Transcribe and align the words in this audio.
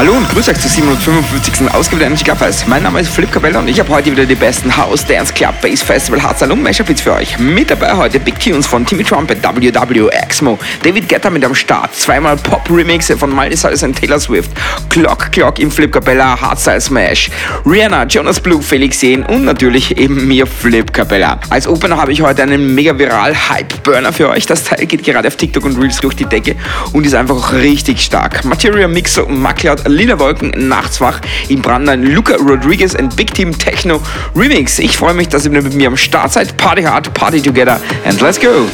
Hallo 0.00 0.14
und 0.14 0.26
grüß 0.30 0.48
euch 0.48 0.58
zur 0.58 0.70
755. 0.70 1.70
Ausgabe 1.74 1.98
der 1.98 2.06
Energy 2.06 2.24
Club 2.24 2.38
Fest. 2.38 2.66
Mein 2.66 2.82
Name 2.82 3.00
ist 3.00 3.10
Philipp 3.10 3.32
Cabella 3.32 3.58
und 3.58 3.68
ich 3.68 3.78
habe 3.78 3.90
heute 3.90 4.10
wieder 4.10 4.24
die 4.24 4.34
besten 4.34 4.74
House, 4.74 5.04
Dance, 5.04 5.30
Club, 5.30 5.60
Bass, 5.60 5.82
Festival, 5.82 6.22
Hardstyle 6.22 6.54
und 6.54 6.62
Mashup 6.62 6.86
Hits 6.86 7.02
für 7.02 7.12
euch. 7.12 7.38
Mit 7.38 7.70
dabei 7.70 7.94
heute 7.94 8.18
Big 8.18 8.40
Tunes 8.40 8.66
von 8.66 8.86
Timmy 8.86 9.04
Trumpet, 9.04 9.42
WW, 9.42 10.08
Exmo, 10.08 10.58
David 10.82 11.06
Guetta 11.06 11.28
mit 11.28 11.44
am 11.44 11.54
Start, 11.54 11.94
zweimal 11.94 12.38
Pop-Remixe 12.38 13.18
von 13.18 13.36
Miley 13.36 13.58
Cyrus 13.58 13.82
und 13.82 13.94
Taylor 13.94 14.18
Swift, 14.18 14.50
Clock 14.88 15.32
Clock 15.32 15.58
im 15.58 15.70
Flip 15.70 15.92
Cabella, 15.92 16.40
Hardstyle 16.40 16.80
Smash, 16.80 17.30
Rihanna, 17.66 18.04
Jonas 18.04 18.40
Blue, 18.40 18.62
Felix 18.62 19.02
Jähn 19.02 19.22
und 19.22 19.44
natürlich 19.44 19.98
eben 19.98 20.26
mir 20.26 20.46
Flip 20.46 20.90
Cabella. 20.90 21.38
Als 21.50 21.68
Opener 21.68 21.98
habe 21.98 22.12
ich 22.12 22.22
heute 22.22 22.42
einen 22.42 22.74
mega 22.74 22.98
viral 22.98 23.34
Hype-Burner 23.50 24.14
für 24.14 24.30
euch. 24.30 24.46
Das 24.46 24.64
Teil 24.64 24.86
geht 24.86 25.04
gerade 25.04 25.28
auf 25.28 25.36
TikTok 25.36 25.66
und 25.66 25.76
Reels 25.76 26.00
durch 26.00 26.16
die 26.16 26.24
Decke 26.24 26.56
und 26.94 27.04
ist 27.04 27.14
einfach 27.14 27.52
richtig 27.52 28.00
stark. 28.00 28.46
Material 28.46 28.88
Mixer 28.88 29.26
und 29.26 29.42
MacLeod 29.42 29.89
Lila 29.90 30.18
Wolken 30.18 30.52
nachts 30.68 31.00
wach 31.00 31.20
im 31.48 31.62
brandneuen 31.62 32.02
Luca 32.02 32.36
Rodriguez 32.36 32.94
and 32.94 33.14
Big 33.16 33.34
Team 33.34 33.56
Techno 33.58 34.00
Remix. 34.34 34.78
Ich 34.78 34.96
freue 34.96 35.14
mich, 35.14 35.28
dass 35.28 35.44
ihr 35.44 35.50
mit 35.50 35.74
mir 35.74 35.88
am 35.88 35.96
Start 35.96 36.32
seid. 36.32 36.56
Party 36.56 36.82
hard, 36.82 37.12
party 37.14 37.40
together 37.40 37.80
and 38.04 38.20
let's 38.20 38.40
go! 38.40 38.66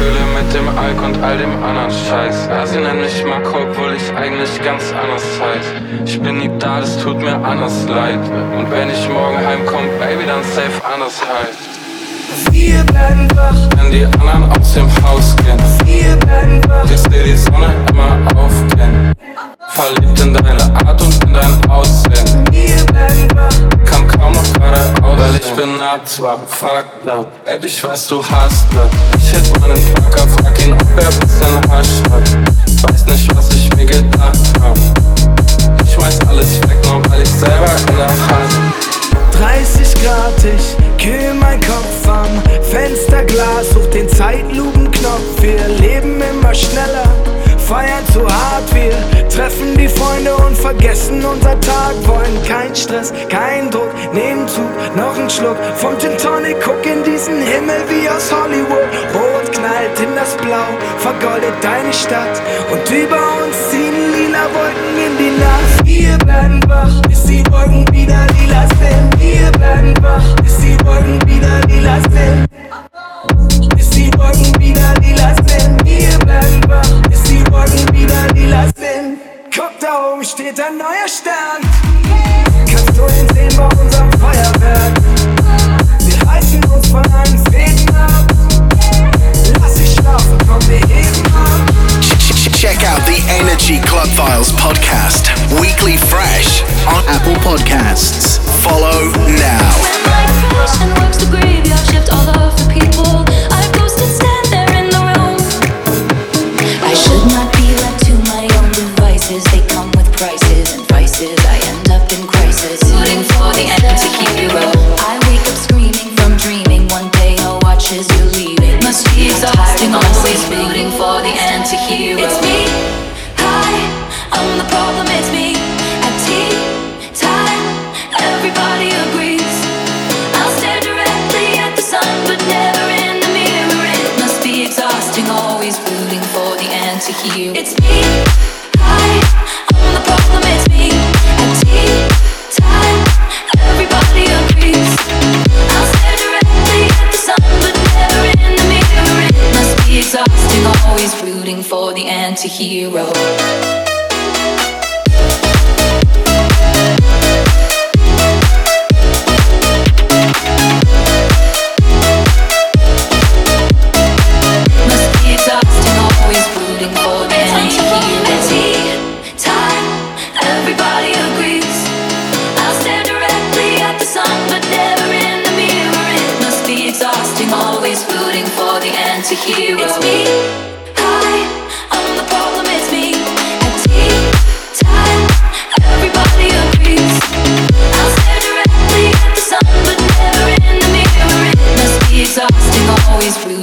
Gefühle 0.00 0.20
mit 0.34 0.54
dem 0.54 0.68
Alk 0.78 1.02
und 1.02 1.22
all 1.22 1.36
dem 1.36 1.62
anderen 1.62 1.90
Scheiß. 1.90 2.48
Ja, 2.48 2.66
sie 2.66 2.78
nennen 2.78 3.00
mich 3.00 3.24
Marco, 3.24 3.58
obwohl 3.58 3.94
ich 3.94 4.16
eigentlich 4.16 4.50
ganz 4.62 4.92
anders 4.92 5.24
heiß. 5.38 5.66
Ich 6.06 6.20
bin 6.20 6.38
nie 6.38 6.50
da, 6.58 6.80
das 6.80 6.98
tut 7.02 7.20
mir 7.20 7.36
anders 7.36 7.86
leid. 7.86 8.20
Und 8.56 8.70
wenn 8.70 8.88
ich 8.88 9.08
morgen 9.08 9.36
heimkomm, 9.36 9.86
Baby, 9.98 10.24
dann 10.26 10.42
safe 10.42 10.80
anders 10.82 11.20
halt. 11.20 11.79
Wir 12.50 12.82
bleiben 12.84 13.28
wach, 13.34 13.54
Wenn 13.76 13.90
die 13.90 14.04
anderen 14.04 14.50
aus 14.52 14.74
dem 14.74 14.88
Haus 15.02 15.36
gehen, 15.36 15.58
wir 15.84 16.16
bleiben 16.16 16.60
wach, 16.68 16.84
ich 16.84 17.00
seh 17.00 17.22
die 17.24 17.36
Sonne 17.36 17.74
immer 17.90 18.18
aufgehen. 18.40 19.12
Verliebt 19.70 20.20
in 20.20 20.34
deine 20.34 20.62
Art 20.86 21.00
und 21.00 21.24
in 21.24 21.32
dein 21.34 21.70
Aussehen. 21.70 22.44
wir 22.50 22.84
bleiben 22.86 23.28
wach, 23.34 23.84
Kam 23.84 24.06
kaum 24.06 24.32
noch 24.32 24.52
geradeaus, 24.54 25.18
weil 25.18 25.36
ich 25.36 25.52
bin 25.54 25.80
ab 25.80 26.06
zwar 26.06 26.38
fucked 26.46 27.08
up. 27.08 27.44
Baby, 27.44 27.66
ich 27.66 27.82
weiß, 27.82 28.08
du 28.08 28.22
hast 28.24 28.66
das. 28.74 28.90
Ich 29.22 29.32
hätt 29.32 29.60
meinen 29.60 29.76
Fucker, 29.76 30.28
frag 30.28 30.64
ihn, 30.64 30.72
ob 30.72 31.02
er 31.02 31.10
bisschen 31.10 31.70
Hasch 31.70 32.02
hat. 32.10 32.92
Weiß 32.92 33.06
nicht, 33.06 33.36
was 33.36 33.50
ich 33.50 33.74
mir 33.76 33.86
gedacht 33.86 34.38
hab. 34.60 34.76
Ich 35.84 35.94
schmeiß 35.94 36.20
alles 36.28 36.60
weg, 36.62 36.78
nur 36.84 37.02
weil 37.10 37.22
ich 37.22 37.30
selber 37.30 37.70
in 37.88 37.96
der 37.96 38.08
Hand. 38.08 38.89
30 39.40 39.94
Grad, 40.04 40.34
ich 40.44 40.76
kühl 41.02 41.32
mein 41.32 41.58
Kopf 41.62 42.06
am 42.06 42.28
Fensterglas, 42.62 43.70
such 43.72 43.86
den 43.86 44.06
Zeitlupenknopf. 44.06 45.40
Wir 45.40 45.66
leben 45.80 46.20
immer 46.20 46.54
schneller, 46.54 47.08
feiern 47.56 48.04
zu 48.12 48.20
hart. 48.20 48.68
Wir 48.74 48.92
treffen 49.30 49.78
die 49.78 49.88
Freunde 49.88 50.34
und 50.36 50.58
vergessen 50.58 51.24
unser 51.24 51.58
Tag. 51.60 51.94
Wollen 52.04 52.36
kein 52.46 52.76
Stress, 52.76 53.14
kein 53.30 53.70
Druck, 53.70 53.88
nehmen 54.12 54.46
Zug, 54.46 54.68
noch 54.94 55.18
ein 55.18 55.30
Schluck 55.30 55.56
vom 55.76 55.98
Gin 55.98 56.18
Tonic. 56.18 56.56
Guck 56.62 56.84
in 56.84 57.02
diesen 57.02 57.40
Himmel 57.40 57.80
wie 57.88 58.10
aus 58.10 58.30
Hollywood. 58.30 58.88
Rot 59.14 59.52
knallt 59.52 59.98
in 60.04 60.14
das 60.16 60.36
Blau, 60.36 60.68
vergoldet 60.98 61.56
deine 61.62 61.94
Stadt. 61.94 62.42
Und 62.70 62.84
über 62.90 63.16
uns 63.40 63.56
ziehen 63.70 63.96
lila 64.12 64.44
Wolken 64.52 64.96
in 65.00 65.16
die 65.16 65.29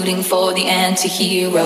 rooting 0.07 0.23
for 0.23 0.53
the 0.53 0.66
anti-hero. 0.66 1.66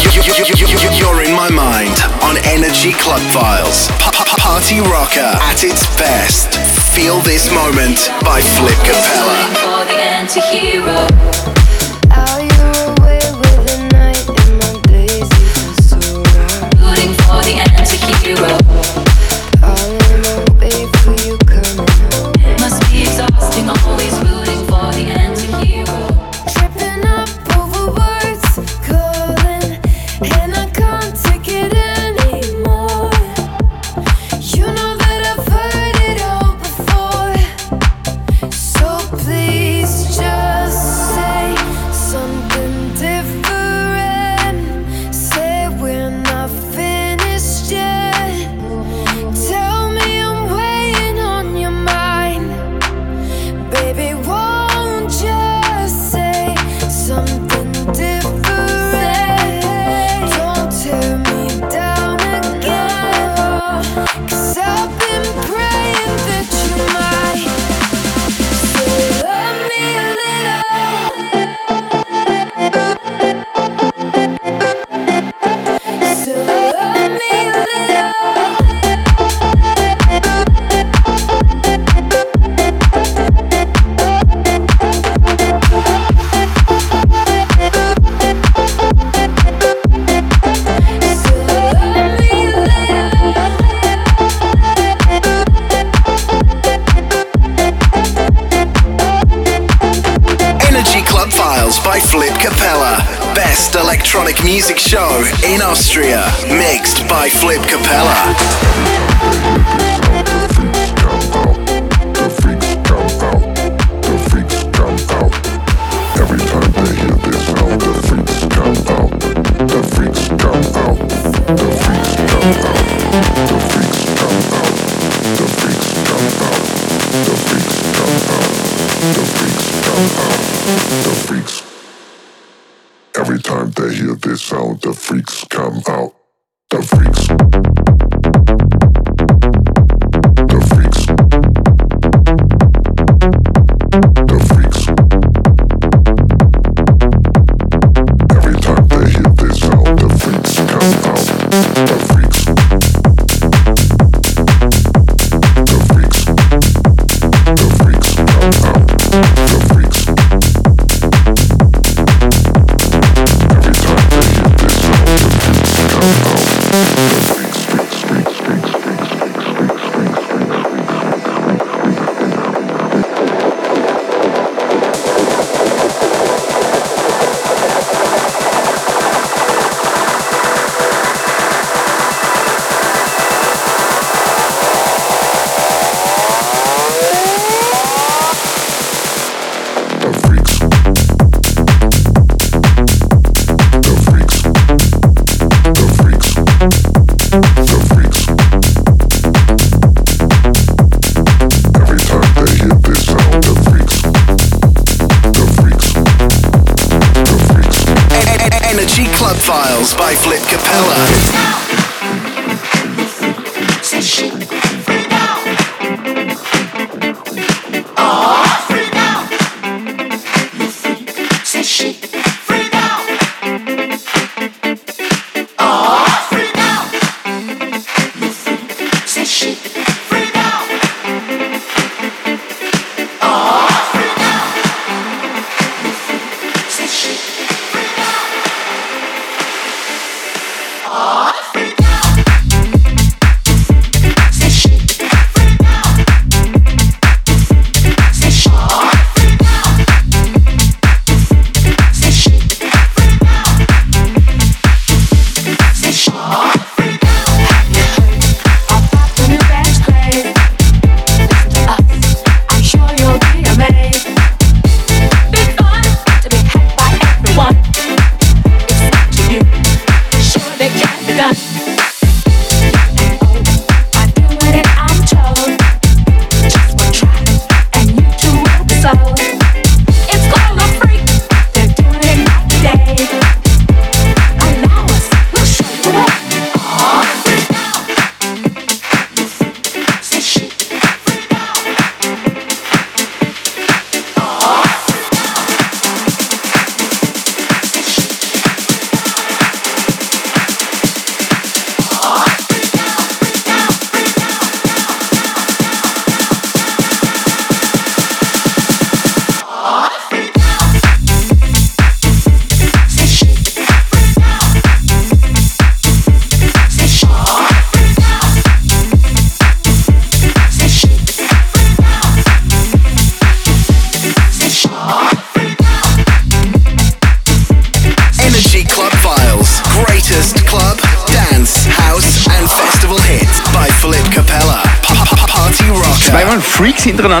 You- 0.00 0.22
you- 0.22 0.22
you- 0.22 0.66
you- 0.68 0.90
You're 0.96 1.22
in 1.22 1.34
my 1.34 1.50
mind 1.50 1.96
on 2.22 2.36
Energy 2.38 2.92
Club 2.92 3.20
Files. 3.32 3.88
Pa- 3.98 4.12
pa- 4.12 4.36
Party 4.38 4.80
rocker 4.80 5.32
at 5.50 5.64
its 5.64 5.84
best. 5.98 6.54
Feel 6.94 7.18
this 7.20 7.50
moment 7.50 8.10
by 8.22 8.40
Flip 8.42 8.78
Capella. 8.84 9.36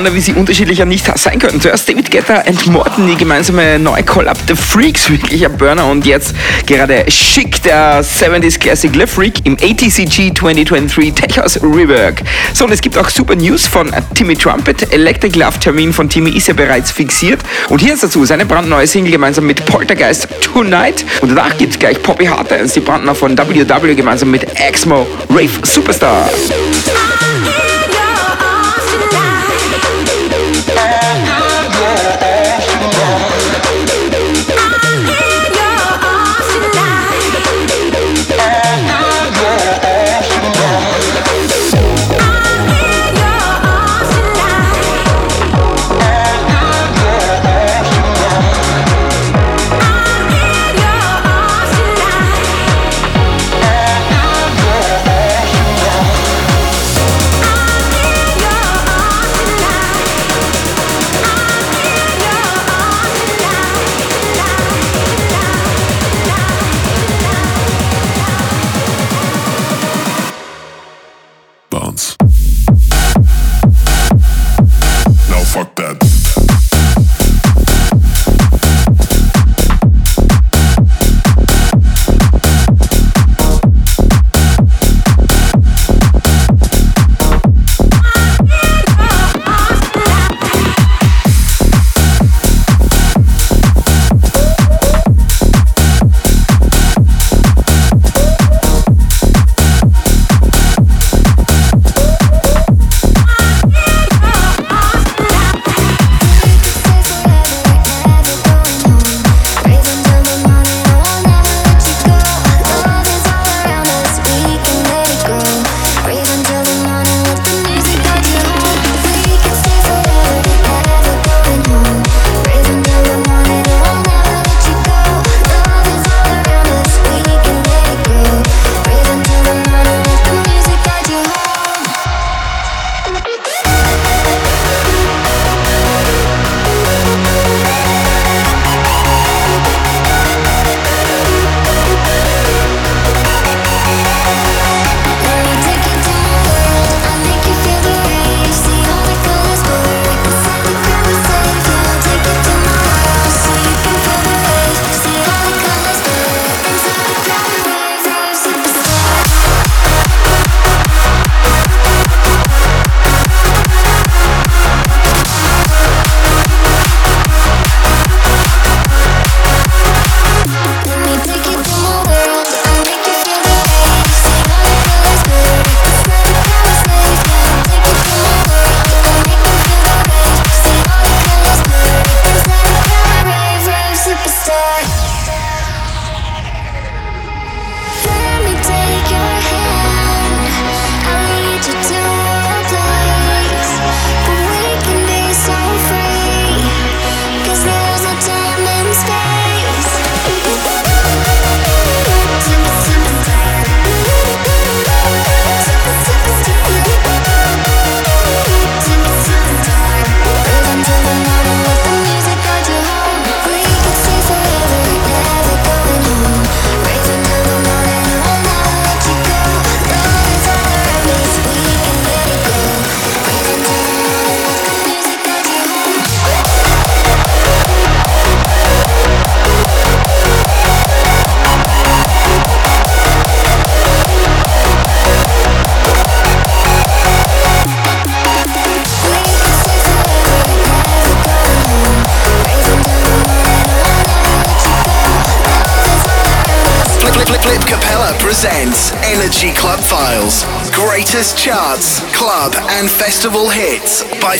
Freaks 0.06 0.14
hintereinander, 0.14 0.14
wie 0.14 0.20
sie 0.20 0.32
unterschiedlicher 0.32 0.84
nicht 0.84 1.06
sein 1.18 1.38
könnten. 1.38 1.60
Zuerst 1.60 1.88
David 1.88 2.10
Guetta 2.10 2.42
und 2.46 2.66
Morton, 2.68 3.06
die 3.08 3.16
gemeinsame 3.16 3.78
neue 3.78 4.02
Collab 4.02 4.38
The 4.46 4.54
Freaks, 4.54 5.10
wirklicher 5.10 5.48
Burner. 5.48 5.86
Und 5.86 6.06
jetzt 6.06 6.34
gerade 6.66 7.04
Schick, 7.08 7.62
der 7.62 8.04
70s 8.04 8.58
Classic 8.58 8.94
Le 8.94 9.06
Freak 9.06 9.44
im 9.44 9.54
ATCG 9.54 10.32
2023 10.34 11.14
Tech 11.14 11.38
House 11.38 11.60
Rework. 11.62 12.22
So, 12.52 12.64
und 12.64 12.72
es 12.72 12.80
gibt 12.80 12.96
auch 12.98 13.08
super 13.08 13.34
News 13.34 13.66
von 13.66 13.90
Timmy 14.14 14.36
Trumpet. 14.36 14.92
Electric 14.92 15.38
Love 15.38 15.58
Termin 15.58 15.92
von 15.92 16.08
Timmy 16.08 16.30
ist 16.30 16.48
ja 16.48 16.54
bereits 16.54 16.90
fixiert. 16.90 17.40
Und 17.68 17.80
hier 17.80 17.94
ist 17.94 18.02
dazu 18.02 18.24
seine 18.24 18.46
brandneue 18.46 18.86
Single 18.86 19.12
gemeinsam 19.12 19.46
mit 19.46 19.64
Poltergeist 19.66 20.28
Tonight. 20.40 21.04
Und 21.20 21.30
danach 21.30 21.56
gibt 21.58 21.72
es 21.72 21.78
gleich 21.78 22.02
Poppy 22.02 22.26
Hardens, 22.26 22.74
die 22.74 22.80
brandneu 22.80 23.14
von 23.14 23.36
WW 23.36 23.94
gemeinsam 23.94 24.30
mit 24.30 24.46
Exmo 24.60 25.06
Rave 25.30 25.50
Superstar. 25.64 26.28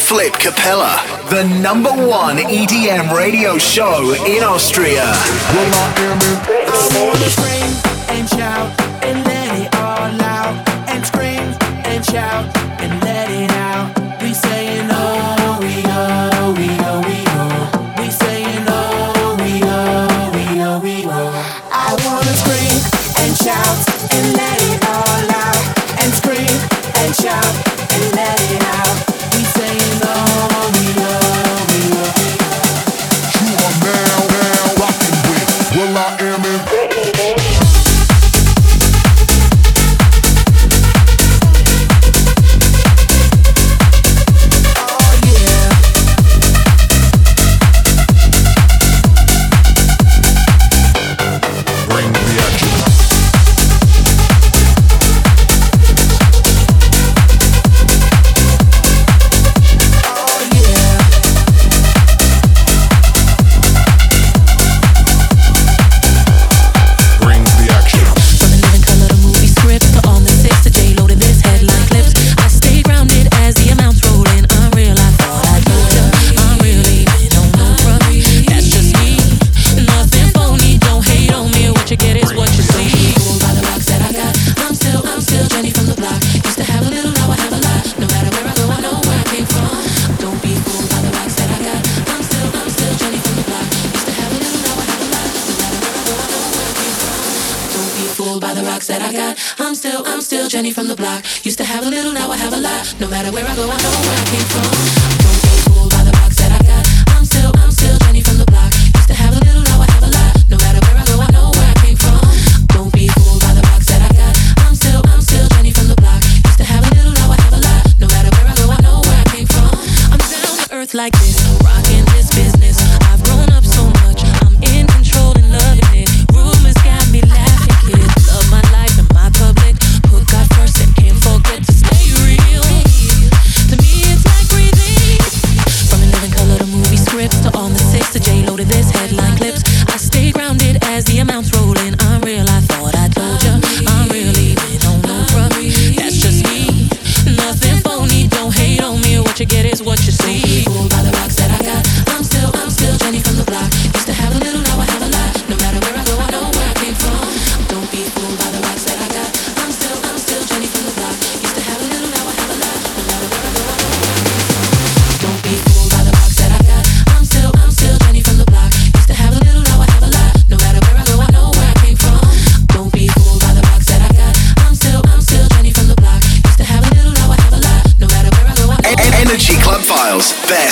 Flip 0.07 0.35
Capella, 0.35 1.03
the 1.31 1.43
number 1.61 1.91
one 1.91 2.37
EDM 2.37 3.13
radio 3.13 3.59
show 3.59 4.15
in 4.25 4.45
Austria. 4.45 5.03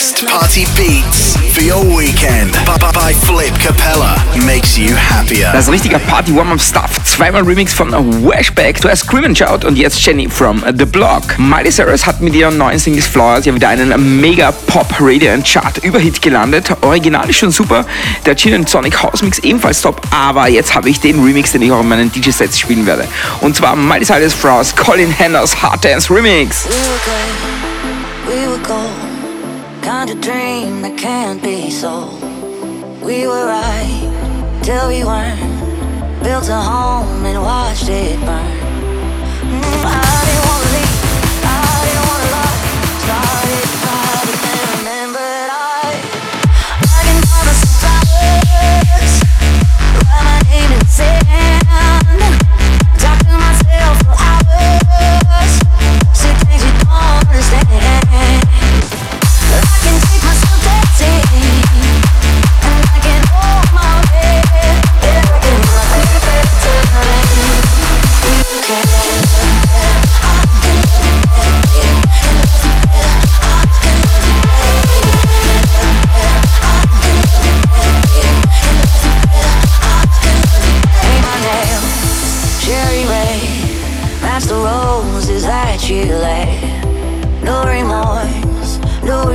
best 0.05 0.27
party 0.27 0.67
beats 0.77 1.35
for 1.55 1.62
your 1.62 1.83
weekend 1.97 2.53
by 2.67 3.14
Flip 3.25 3.55
Capella 3.59 4.23
makes 4.45 4.77
you 4.77 4.95
happier. 4.95 5.51
Das 5.53 5.64
ist 5.64 5.73
richtiger 5.73 5.99
Party 5.99 6.35
Warm 6.37 6.53
Up 6.53 6.61
Stuff. 6.61 7.03
Zweimal 7.05 7.43
Remix 7.43 7.73
von 7.73 7.90
Washback. 8.23 8.83
Zuerst 8.83 9.05
Scream 9.05 9.25
and 9.25 9.38
Shout 9.38 9.64
und 9.67 9.77
jetzt 9.77 10.05
Jenny 10.05 10.29
from 10.29 10.62
The 10.77 10.85
Block. 10.85 11.38
Miley 11.38 11.71
Cyrus 11.71 12.05
hat 12.05 12.21
mit 12.21 12.35
ihren 12.35 12.59
neuen 12.59 12.79
Singles 12.79 13.07
Flowers 13.07 13.47
ja 13.47 13.55
wieder 13.55 13.69
einen 13.71 14.21
mega 14.21 14.53
Pop 14.53 14.93
Radiant 15.01 15.47
Chart 15.47 15.79
Überhit 15.79 16.21
gelandet. 16.21 16.67
Original 16.83 17.31
ist 17.31 17.37
schon 17.37 17.51
super. 17.51 17.87
Der 18.27 18.37
Gin 18.37 18.57
and 18.57 18.69
Sonic 18.69 19.03
House 19.03 19.23
Mix 19.23 19.38
ebenfalls 19.38 19.81
top. 19.81 20.03
Aber 20.11 20.49
jetzt 20.49 20.75
habe 20.75 20.90
ich 20.90 21.01
den 21.01 21.25
Remix, 21.25 21.53
den 21.53 21.62
ich 21.62 21.73
auch 21.73 21.81
in 21.81 21.88
meinen 21.88 22.12
DJ 22.12 22.29
Sets 22.29 22.59
spielen 22.59 22.85
werde. 22.85 23.09
Und 23.40 23.57
zwar 23.57 23.75
Miley 23.75 24.05
Cyrus 24.05 24.35
Flowers 24.35 24.77
Colin 24.77 25.19
Hannahs 25.19 25.62
Hard 25.62 25.83
Dance 25.83 26.14
Remix. 26.14 26.67
We 28.29 28.35
were 28.35 28.59
good, 28.59 28.85
we 28.85 28.99
were 28.99 29.13
Kind 29.85 30.09
of 30.09 30.20
dream 30.23 30.81
that 30.81 30.97
can't 30.97 31.42
be 31.42 31.68
sold. 31.70 32.23
We 33.03 33.27
were 33.27 33.44
right 33.44 34.01
till 34.62 34.88
we 34.88 35.05
weren't. 35.05 35.38
Built 36.25 36.49
a 36.49 36.57
home 36.57 37.27
and 37.27 37.42
watched 37.42 37.90
it 37.90 38.18
burn. 38.25 38.49
Mm, 39.44 39.85
I 39.85 40.01
didn't 40.25 40.44
wanna 40.49 40.73
leave. 40.73 41.05
I 41.44 41.85
didn't 41.85 42.07
wanna 42.09 42.33
and 44.88 45.53
I. 45.53 46.01
I 46.81 47.05
can 47.05 47.20
the 47.20 47.53
my 50.25 50.40
name 50.49 52.25
in. 52.25 52.33
Talk 52.97 53.20
to 53.20 53.37
myself 53.37 54.01
for 54.01 54.16
hours. 54.16 55.53
She 56.16 56.33
you 56.57 56.73
don't 56.73 57.29
understand. 57.29 57.63
Yeah. 59.85 60.14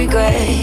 regret 0.10 0.59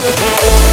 Thank 0.00 0.62
you. 0.62 0.67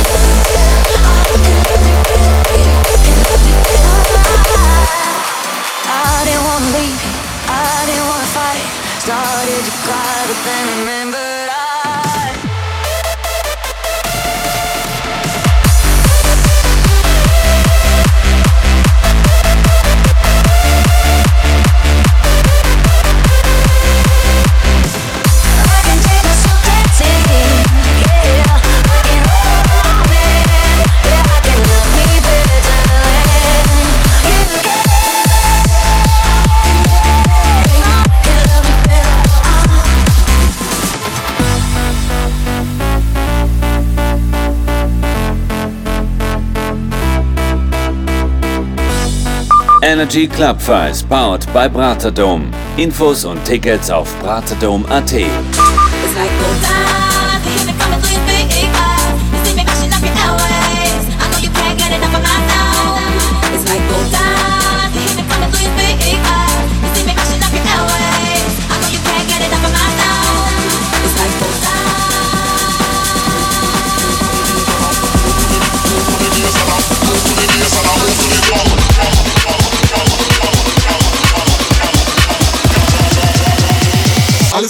Energy 49.96 50.28
Club 50.28 50.60
Files 50.60 51.02
powered 51.02 51.46
by 51.54 51.70
Braterdom. 51.70 52.52
Infos 52.76 53.24
und 53.24 53.42
Tickets 53.46 53.90
auf 53.90 54.14
braterdom.at. 54.20 55.65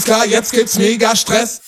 klar, 0.05 0.25
jetzt 0.25 0.53
gibt's 0.53 0.77
mega 0.77 1.15
Stress. 1.15 1.61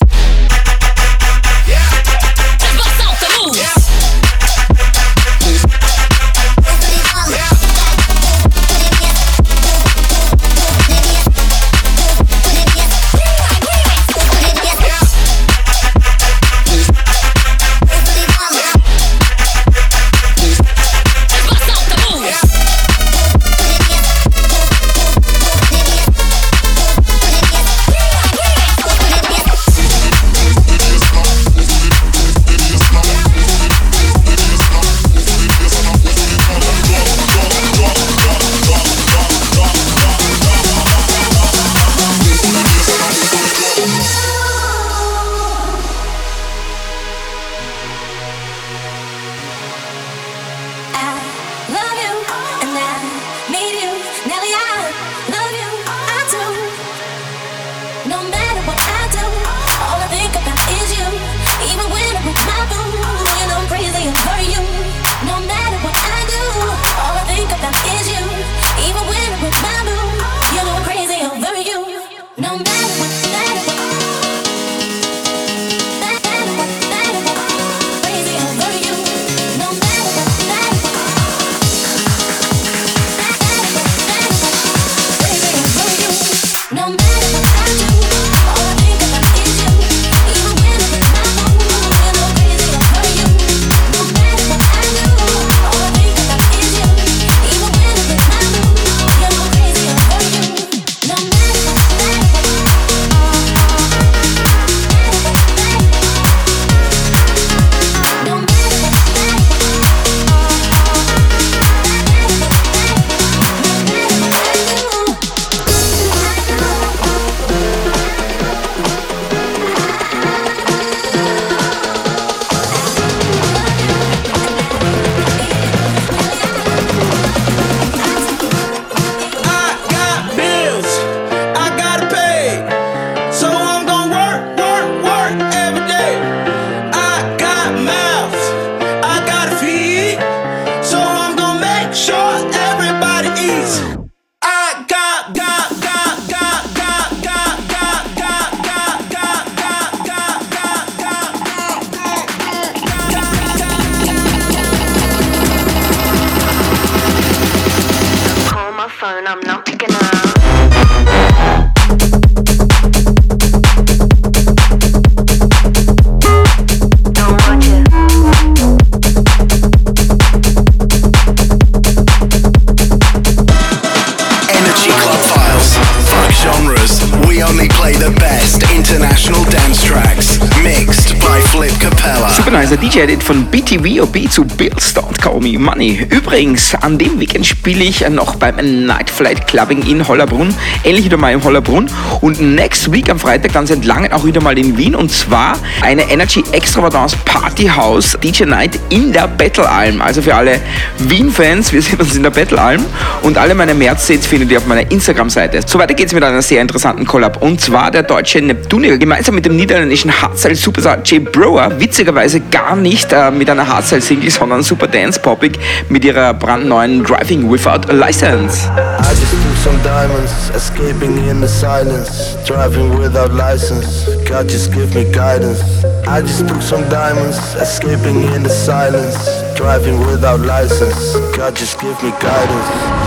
BTVOB 183.68 184.32
zu 184.32 184.46
Bills 184.46 184.96
Don't 184.96 185.22
Call 185.22 185.42
Me 185.42 185.60
Money. 185.60 186.08
Übrigens, 186.10 186.74
an 186.74 186.98
dem 186.98 187.20
Weekend 187.20 187.46
spiele 187.46 187.84
ich 187.84 188.08
noch 188.08 188.36
beim 188.36 188.86
Night 188.86 189.10
Flight 189.10 189.46
Clubbing 189.46 189.86
in 189.86 190.08
Hollerbrunn. 190.08 190.56
Ähnlich 190.86 191.04
wieder 191.04 191.18
mal 191.18 191.34
in 191.34 191.44
Hollerbrunn. 191.44 191.90
Und 192.22 192.40
next 192.40 192.90
week 192.94 193.10
am 193.10 193.20
Freitag 193.20 193.52
dann 193.52 193.68
seit 193.68 193.84
langem 193.84 194.14
auch 194.14 194.24
wieder 194.24 194.42
mal 194.42 194.58
in 194.58 194.78
Wien. 194.78 194.96
Und 194.96 195.12
zwar 195.12 195.58
eine 195.82 196.10
Energy 196.10 196.46
Extravagance 196.54 197.18
Party 197.26 197.66
House 197.68 198.18
DJ 198.24 198.46
Night 198.46 198.80
in 198.90 199.12
der 199.12 199.28
Battle 199.28 199.70
Alm. 199.70 200.02
Also 200.02 200.22
für 200.22 200.34
alle 200.34 200.62
Wien-Fans, 201.00 201.74
wir 201.74 201.82
sehen 201.82 202.00
uns 202.00 202.16
in 202.16 202.24
der 202.24 202.30
Battle 202.30 202.62
Alm. 202.62 202.86
Und 203.28 203.38
alle 203.38 203.56
meine 203.56 203.74
März-Sets 203.74 204.26
findet 204.26 204.52
ihr 204.52 204.58
auf 204.58 204.68
meiner 204.68 204.90
Instagram-Seite. 204.90 205.60
So 205.66 205.78
weiter 205.78 205.94
geht's 205.94 206.14
mit 206.14 206.24
einer 206.24 206.42
sehr 206.42 206.62
interessanten 206.62 207.06
Collab. 207.06 207.42
Und 207.42 207.60
zwar 207.60 207.92
der 207.92 208.04
deutsche 208.04 208.42
Neptunier 208.42 208.98
gemeinsam 208.98 209.36
mit 209.36 209.46
dem 209.46 209.58
niederländischen 209.58 210.22
Hardstyle 210.22 210.56
Superstar 210.56 211.00
Jay 211.04 211.20
Brower. 211.20 211.78
Witzigerweise 211.78 212.40
gar 212.40 212.78
nicht 212.78 213.12
äh, 213.12 213.30
mit 213.30 213.50
einer 213.50 213.68
Hardstyle 213.68 214.00
Single, 214.00 214.32
sondern 214.32 214.64
Super 214.64 214.88
Dance 214.88 215.20
Popic 215.20 215.60
mit 215.90 216.06
ihrer 216.06 216.34
brandneuen 216.36 217.04
Driving 217.04 217.52
Without 217.52 217.90
a 217.90 217.92
License. 217.92 218.66
I 218.66 219.10
just 219.10 219.32
took 219.32 219.58
some 219.62 219.78
diamonds, 219.84 220.32
escaping 220.56 221.18
in 221.30 221.42
the 221.42 221.50
silence, 221.50 222.38
driving 222.48 222.98
without 222.98 223.34
license. 223.34 224.08
God 224.26 224.48
just 224.48 224.72
give 224.72 224.96
me 224.96 225.04
guidance. 225.12 225.60
I 226.08 226.22
just 226.22 226.48
took 226.48 226.62
some 226.62 226.88
diamonds, 226.90 227.38
escaping 227.62 228.24
in 228.34 228.44
the 228.44 228.50
silence, 228.50 229.18
driving 229.58 230.00
without 230.08 230.40
license. 230.40 231.18
God 231.36 231.58
just 231.58 231.78
give 231.82 232.02
me 232.02 232.12
guidance. 232.22 233.07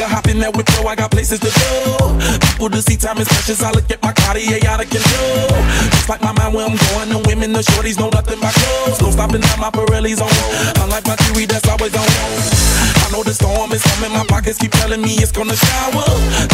nigga 0.00 0.30
in 0.30 0.38
that 0.40 0.56
whip, 0.56 0.68
window. 0.68 0.88
I 0.88 0.96
got 0.96 1.10
places 1.10 1.40
to 1.40 1.50
go. 1.50 2.16
People 2.40 2.70
to 2.70 2.80
see, 2.82 2.96
time 2.96 3.18
is 3.18 3.28
precious. 3.28 3.62
I 3.62 3.70
look 3.72 3.90
at 3.90 4.02
my 4.02 4.12
Cartier 4.12 4.60
out 4.68 4.80
of 4.80 4.88
control. 4.88 5.48
Just 5.92 6.08
like 6.08 6.22
my 6.22 6.32
mind 6.32 6.54
where 6.54 6.64
I'm 6.66 6.76
going. 6.76 7.08
The 7.10 7.20
women, 7.28 7.52
the 7.52 7.60
shorties, 7.60 7.98
know 7.98 8.08
nothing 8.08 8.40
but 8.40 8.54
clothes. 8.54 9.00
No 9.00 9.10
stopping 9.10 9.42
at 9.44 9.58
my 9.58 9.70
Pirelli's 9.70 10.20
on. 10.20 10.28
road. 10.28 10.84
Unlike 10.84 11.06
my 11.06 11.16
theory, 11.16 11.44
that's 11.46 11.68
always 11.68 11.92
on. 11.92 12.06
I 12.06 13.06
know 13.12 13.22
the 13.22 13.34
storm 13.34 13.72
is 13.72 13.82
coming. 13.82 14.12
My 14.12 14.24
pockets 14.24 14.58
keep 14.58 14.72
telling 14.72 15.02
me 15.02 15.20
it's 15.20 15.32
gonna 15.32 15.56
shower. 15.56 16.06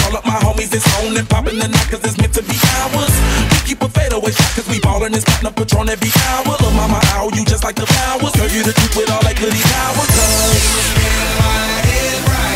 Call 0.02 0.16
up 0.16 0.24
my 0.26 0.38
homies, 0.42 0.72
it's 0.74 0.86
on 0.98 1.16
and 1.16 1.28
popping 1.28 1.58
the 1.58 1.68
night, 1.68 1.88
cause 1.90 2.02
it's 2.02 2.18
meant 2.18 2.34
to 2.34 2.42
be 2.42 2.56
ours. 2.82 3.14
We 3.52 3.58
keep 3.68 3.80
a 3.82 3.88
fadeaway 3.88 4.32
shot, 4.32 4.50
cause 4.56 4.68
we 4.68 4.80
ballin' 4.80 5.12
this 5.12 5.24
a 5.26 5.50
patron 5.52 5.88
every 5.88 6.10
hour. 6.32 6.56
Look, 6.58 6.74
mama, 6.74 6.98
I 7.14 7.22
owe 7.22 7.30
you 7.36 7.44
just 7.44 7.62
like 7.62 7.76
the 7.76 7.86
flowers. 7.86 8.32
Girl, 8.34 8.50
you 8.50 8.62
the 8.64 8.72
truth 8.72 8.96
with 8.96 9.10
all 9.10 9.22
that 9.22 9.36
goody 9.38 9.62
power. 9.62 10.02
Cause 10.02 10.88
my 11.38 11.60
head 11.86 12.20
right. 12.26 12.55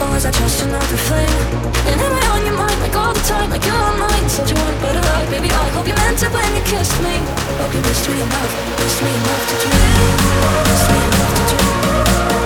Always, 0.00 0.26
I 0.26 0.30
trust 0.30 0.62
another 0.62 0.96
flame? 1.08 1.36
And 1.88 2.00
am 2.00 2.12
I 2.12 2.26
on 2.36 2.44
your 2.44 2.56
mind 2.56 2.80
like 2.80 2.96
all 2.96 3.14
the 3.14 3.20
time? 3.20 3.50
Like 3.50 3.64
you're 3.64 3.74
on 3.74 3.98
mine 3.98 4.28
Said 4.28 4.48
you 4.48 4.56
want 4.56 4.80
better 4.80 5.00
life, 5.00 5.30
baby 5.30 5.48
I 5.48 5.68
hope 5.70 5.88
you 5.88 5.94
meant 5.94 6.22
it 6.22 6.30
when 6.32 6.50
you 6.56 6.62
kissed 6.68 7.00
me 7.02 7.16
Hope 7.60 7.72
you 7.72 7.80
missed 7.80 8.08
me 8.08 8.20
enough 8.20 8.52
Missed 8.78 9.02
me 9.02 9.10
enough 9.16 9.42
to 9.48 9.54
dream 9.62 10.16
Missed 10.68 10.88
me 10.90 10.98
enough 11.00 11.32
to 11.36 11.56
dream 11.56 12.45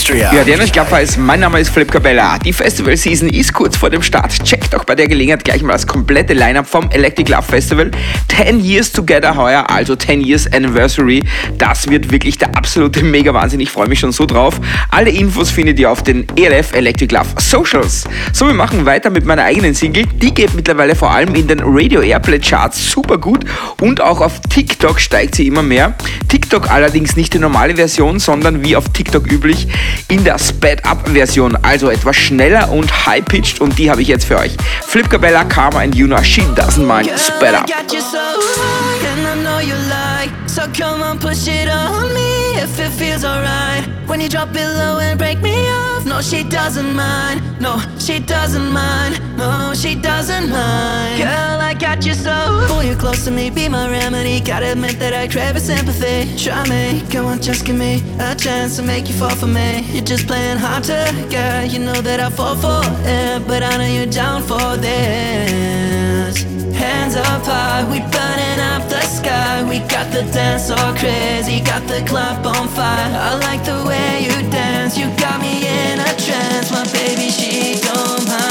Austria. 0.00 0.32
Ja, 0.32 0.44
der 0.44 0.54
Energy 0.54 0.72
Club 0.72 0.90
weiß, 0.90 1.18
mein 1.18 1.40
Name 1.40 1.60
ist 1.60 1.68
Flip 1.68 1.90
Cabella. 1.90 2.38
Die 2.38 2.54
Festival 2.54 2.96
Season 2.96 3.28
ist 3.28 3.52
kurz 3.52 3.76
vor 3.76 3.90
dem 3.90 4.00
Start. 4.00 4.32
Checkt 4.44 4.72
doch 4.72 4.84
bei 4.84 4.94
der 4.94 5.06
Gelegenheit 5.06 5.44
gleich 5.44 5.62
mal 5.62 5.74
das 5.74 5.86
komplette 5.86 6.32
Lineup 6.32 6.66
vom 6.66 6.88
Electric 6.90 7.30
Love 7.30 7.42
Festival. 7.42 7.90
10 8.34 8.64
Years 8.64 8.92
Together 8.92 9.36
heuer, 9.36 9.68
also 9.68 9.94
10 9.94 10.22
Years 10.22 10.50
Anniversary. 10.54 11.22
Das 11.58 11.86
wird 11.90 12.10
wirklich 12.10 12.38
der 12.38 12.56
absolute 12.56 13.02
Mega-Wahnsinn. 13.02 13.60
Ich 13.60 13.70
freue 13.70 13.88
mich 13.88 14.00
schon 14.00 14.12
so 14.12 14.24
drauf. 14.24 14.58
Alle 14.90 15.10
Infos 15.10 15.50
findet 15.50 15.78
ihr 15.78 15.90
auf 15.90 16.02
den 16.02 16.26
ELF 16.34 16.72
Electric 16.72 17.14
Love 17.14 17.28
Socials. 17.38 18.04
So, 18.32 18.46
wir 18.46 18.54
machen 18.54 18.86
weiter 18.86 19.10
mit 19.10 19.26
meiner 19.26 19.44
eigenen 19.44 19.74
Single. 19.74 20.06
Die 20.06 20.32
geht 20.32 20.54
mittlerweile 20.54 20.94
vor 20.94 21.10
allem 21.10 21.34
in 21.34 21.46
den 21.46 21.60
Radio 21.62 22.00
Airplay 22.00 22.38
Charts 22.38 22.90
super 22.90 23.18
gut 23.18 23.44
und 23.80 24.00
auch 24.00 24.22
auf 24.22 24.40
TikTok 24.48 24.98
steigt 24.98 25.34
sie 25.34 25.46
immer 25.46 25.62
mehr. 25.62 25.94
TikTok 26.28 26.70
allerdings 26.70 27.16
nicht 27.16 27.34
die 27.34 27.38
normale 27.38 27.76
Version, 27.76 28.18
sondern 28.18 28.64
wie 28.64 28.76
auf 28.76 28.88
TikTok 28.88 29.30
üblich 29.30 29.68
in 30.08 30.24
der 30.24 30.38
Sped-Up-Version, 30.38 31.56
also 31.62 31.90
etwas 31.90 32.16
schneller 32.16 32.70
und 32.70 33.06
high-pitched 33.06 33.60
und 33.60 33.78
die 33.78 33.90
habe 33.90 34.02
ich 34.02 34.08
jetzt 34.08 34.24
für 34.24 34.38
euch. 34.38 34.56
Flip 34.82 35.08
Cabella, 35.08 35.44
Karma 35.44 35.80
and 35.80 35.94
Yuna, 35.94 36.22
She 36.22 36.42
Doesn't 36.54 36.86
Mind, 36.86 37.10
Sped 37.18 37.54
Up. 37.54 37.66
so 40.46 40.62
come 40.72 41.02
on, 41.02 41.18
push 41.18 41.46
it 41.46 41.68
on 41.68 42.12
me 42.12 42.60
if 42.60 42.78
it 42.80 42.90
feels 42.90 43.24
alright. 43.24 43.88
When 44.06 44.20
you 44.20 44.28
drop 44.28 44.48
it 44.54 44.66
low 44.66 44.98
and 44.98 45.18
break 45.18 45.40
me 45.40 45.54
off, 45.70 45.89
no, 46.04 46.20
she 46.20 46.42
doesn't 46.44 46.94
mind. 46.94 47.40
No, 47.60 47.78
she 47.98 48.20
doesn't 48.20 48.72
mind. 48.72 49.20
No, 49.36 49.72
she 49.74 49.94
doesn't 49.94 50.50
mind. 50.50 51.18
Girl, 51.18 51.60
I 51.60 51.74
got 51.74 52.04
you 52.06 52.14
so. 52.14 52.64
Pull 52.68 52.82
you 52.82 52.96
close 52.96 53.24
to 53.24 53.30
me, 53.30 53.50
be 53.50 53.68
my 53.68 53.90
remedy. 53.90 54.40
Gotta 54.40 54.72
admit 54.72 54.98
that 54.98 55.12
I 55.12 55.28
crave 55.28 55.56
a 55.56 55.60
sympathy. 55.60 56.36
Try 56.36 56.68
me, 56.68 57.02
come 57.10 57.26
on, 57.26 57.40
just 57.40 57.64
give 57.66 57.76
me 57.76 58.02
a 58.18 58.34
chance 58.34 58.76
to 58.76 58.82
make 58.82 59.08
you 59.08 59.14
fall 59.14 59.34
for 59.34 59.46
me. 59.46 59.80
You're 59.92 60.04
just 60.04 60.26
playing 60.26 60.58
hard 60.58 60.84
to 60.84 61.26
get. 61.28 61.72
You 61.72 61.80
know 61.80 62.00
that 62.00 62.20
I 62.20 62.30
fall 62.30 62.56
for 62.56 62.80
it, 63.04 63.46
but 63.46 63.62
I 63.62 63.76
know 63.76 63.86
you're 63.86 64.06
down 64.06 64.42
for 64.42 64.76
this. 64.76 66.42
Hands 66.74 67.14
up 67.16 67.44
high, 67.44 67.84
we 67.90 67.98
burning 68.00 68.60
up 68.72 68.88
the 68.88 69.02
sky. 69.02 69.62
We 69.68 69.80
got 69.80 70.10
the 70.12 70.22
dance 70.32 70.70
all 70.70 70.94
crazy, 70.94 71.60
got 71.60 71.86
the 71.86 72.02
club 72.08 72.46
on 72.46 72.68
fire. 72.68 73.10
I 73.28 73.34
like 73.46 73.64
the 73.64 73.84
way 73.86 74.24
you 74.24 74.50
dance, 74.50 74.96
you 74.96 75.06
got 75.16 75.40
me 75.42 75.66
in 75.66 75.89
in 75.90 75.98
I 75.98 76.14
trance, 76.14 76.70
my 76.70 76.84
baby, 76.92 77.30
she 77.30 77.80
gone. 77.80 78.49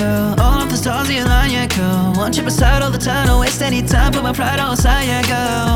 Girl? 0.00 0.34
All 0.40 0.62
of 0.62 0.68
the 0.70 0.76
stars 0.76 1.10
you 1.10 1.24
line 1.24 1.52
your 1.58 1.68
girl. 1.78 2.14
Want 2.16 2.36
you 2.36 2.42
beside 2.42 2.82
all 2.82 2.90
the 2.90 3.04
time, 3.10 3.26
don't 3.26 3.40
waste 3.40 3.62
any 3.62 3.82
time. 3.82 4.12
Put 4.12 4.22
my 4.22 4.32
pride 4.32 4.58
on 4.58 4.76
side, 4.76 5.06
yeah, 5.06 5.22
girl. 5.32 5.72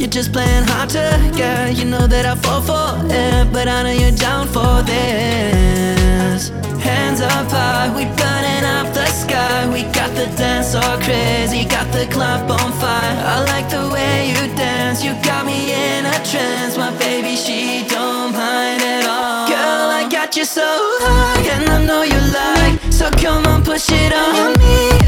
You're 0.00 0.14
just 0.18 0.32
playing 0.32 0.64
hard 0.70 0.88
to 0.96 1.06
get. 1.36 1.76
You 1.78 1.84
know 1.84 2.06
that 2.06 2.24
I 2.32 2.34
fall 2.44 2.62
for 2.68 2.88
it, 3.22 3.52
but 3.52 3.66
I 3.68 3.78
know 3.84 3.96
you're 4.02 4.18
down 4.28 4.44
for 4.54 4.74
this. 4.90 6.50
Hands 6.88 7.20
up 7.20 7.50
high, 7.50 7.88
we 7.96 8.04
burning 8.20 8.64
up 8.76 8.86
the 8.98 9.06
sky. 9.22 9.58
We 9.74 9.82
got 9.98 10.10
the 10.20 10.26
dance 10.40 10.74
all 10.74 10.98
crazy, 11.06 11.64
got 11.76 11.88
the 11.92 12.06
club 12.14 12.50
on 12.50 12.70
fire. 12.82 13.16
I 13.34 13.36
like 13.52 13.68
the 13.76 13.84
way 13.94 14.30
you 14.32 14.42
dance, 14.56 15.04
you 15.04 15.12
got 15.30 15.44
me 15.44 15.58
in 15.86 16.06
a 16.06 16.18
trance. 16.30 16.74
My 16.78 16.92
baby, 17.04 17.34
she 17.44 17.84
don't 17.88 18.32
mind 18.32 18.80
at 18.94 19.04
all. 19.14 19.48
Girl, 19.52 19.88
I 20.00 20.08
got 20.16 20.36
you 20.36 20.44
so 20.44 20.68
high, 21.04 21.42
and 21.54 21.64
I 21.76 21.78
know 21.84 22.02
you 22.14 22.20
like. 22.40 22.74
So 22.98 23.10
come 23.22 23.46
on, 23.46 23.47
shit 23.78 24.12
on 24.12 24.58
me. 24.58 25.07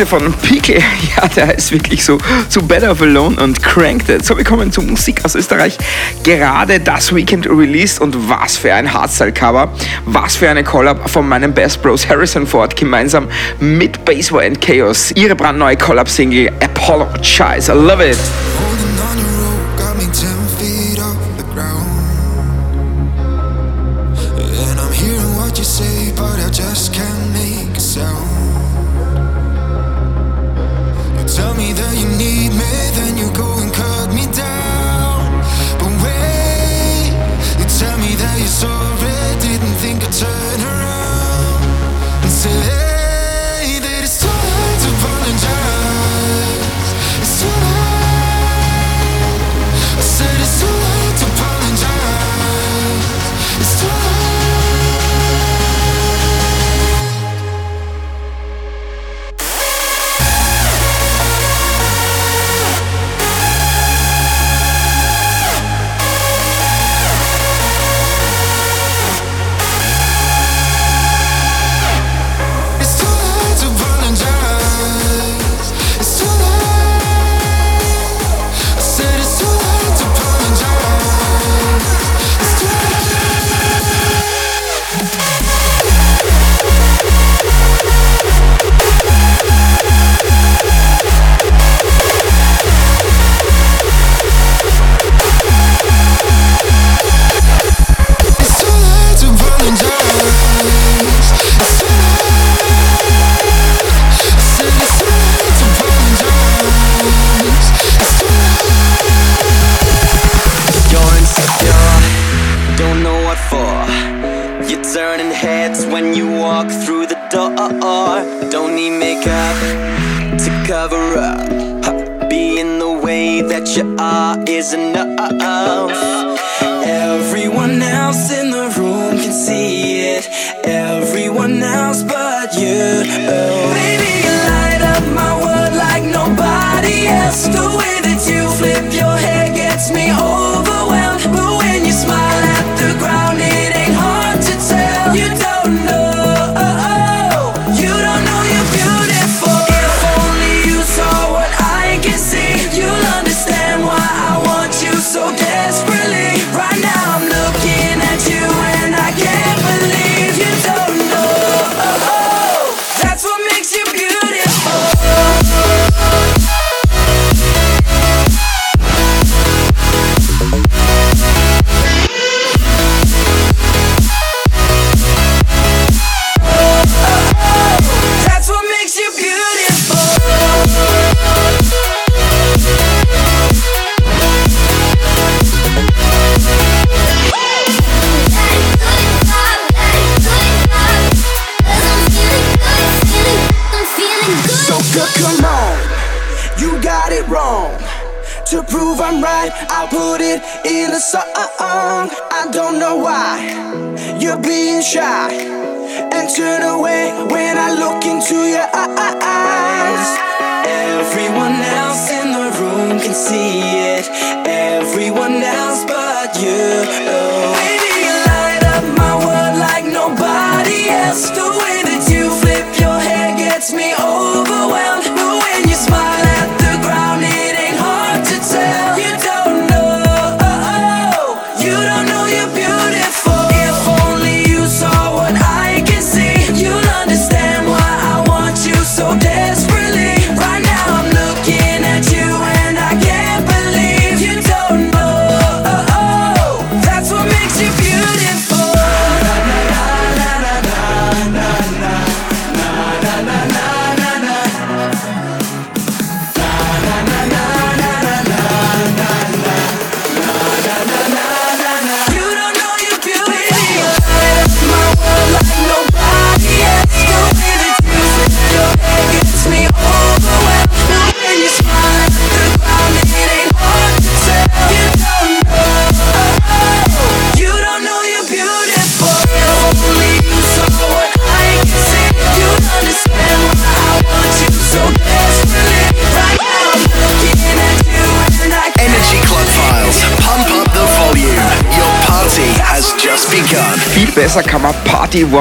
Texte 0.00 0.06
von 0.18 0.32
Pickel, 0.32 0.78
ja, 1.16 1.28
der 1.28 1.58
ist 1.58 1.72
wirklich 1.72 2.02
so, 2.02 2.16
so 2.48 2.62
Better 2.62 2.90
of 2.90 3.02
Alone 3.02 3.38
und 3.38 3.62
Cranked 3.62 4.08
It. 4.08 4.24
So, 4.24 4.34
wir 4.34 4.44
kommen 4.44 4.72
zu 4.72 4.80
Musik 4.80 5.22
aus 5.26 5.34
Österreich. 5.34 5.76
Gerade 6.22 6.80
das 6.80 7.14
Weekend 7.14 7.46
released 7.46 8.00
und 8.00 8.16
was 8.30 8.56
für 8.56 8.72
ein 8.72 8.90
Hardstyle-Cover, 8.90 9.70
was 10.06 10.36
für 10.36 10.48
eine 10.48 10.64
Collab 10.64 11.10
von 11.10 11.28
meinen 11.28 11.52
Best 11.52 11.82
Bros 11.82 12.08
Harrison 12.08 12.46
Ford 12.46 12.74
gemeinsam 12.76 13.28
mit 13.58 14.02
Baseball 14.06 14.46
and 14.46 14.58
Chaos. 14.62 15.12
Ihre 15.16 15.34
brandneue 15.34 15.76
Collab-Single 15.76 16.50
Apologize. 16.60 17.70
I 17.70 17.74
love 17.74 18.02
it. 18.02 18.16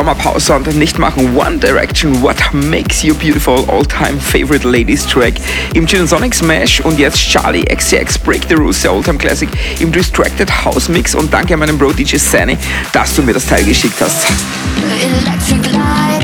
Sommerpause 0.10 0.56
und 0.56 0.76
nicht 0.76 0.98
machen 0.98 1.38
One 1.38 1.60
Direction 1.60 2.20
What 2.24 2.38
Makes 2.52 3.04
You 3.04 3.14
Beautiful 3.14 3.64
All-Time 3.68 4.20
Favorite 4.20 4.68
Ladies 4.68 5.06
Track 5.06 5.36
im 5.76 5.86
Gin 5.86 6.08
Sonic 6.08 6.34
Smash 6.34 6.80
und 6.82 6.98
jetzt 6.98 7.20
Charlie 7.20 7.64
XCX 7.64 8.18
Break 8.18 8.42
the 8.50 8.56
Rules 8.56 8.82
der 8.82 8.90
All-Time 8.90 9.20
Classic 9.20 9.50
im 9.80 9.92
Distracted 9.92 10.50
House 10.66 10.90
Mix 10.90 11.14
und 11.14 11.32
danke 11.32 11.54
an 11.54 11.60
meinen 11.60 11.78
Bro 11.78 11.92
DJ 11.92 12.16
Sani, 12.16 12.58
dass 12.92 13.16
du 13.16 13.22
mir 13.22 13.34
das 13.34 13.46
Teil 13.46 13.64
geschickt 13.64 14.02
hast. 14.02 14.26
Electric 15.00 15.78
Light. 15.78 16.19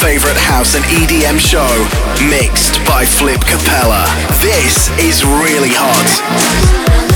favorite 0.00 0.36
house 0.36 0.74
and 0.74 0.84
EDM 0.86 1.38
show, 1.38 1.66
mixed 2.28 2.84
by 2.86 3.04
Flip 3.04 3.40
Capella. 3.40 4.04
This 4.42 4.90
is 4.98 5.24
really 5.24 5.70
hot. 5.72 7.15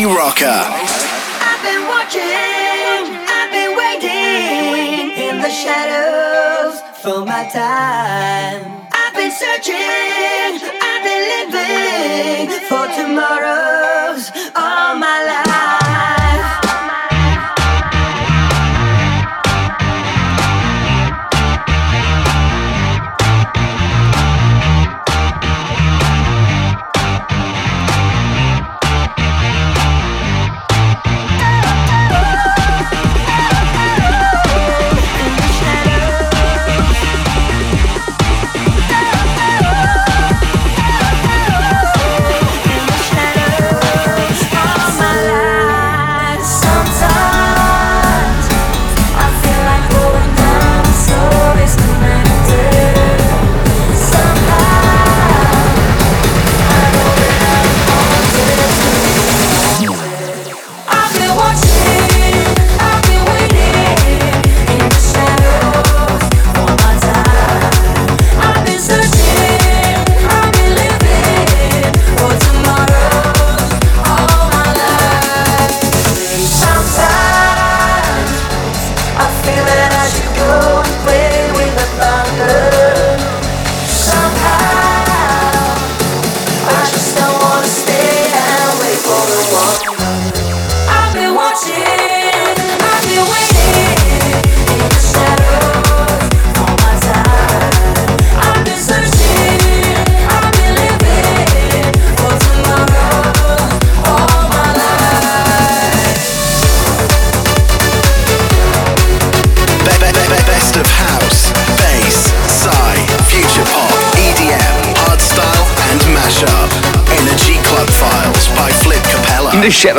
Rocker. 0.00 0.91